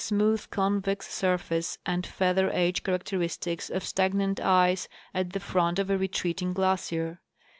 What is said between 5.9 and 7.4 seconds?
a retreating glacier.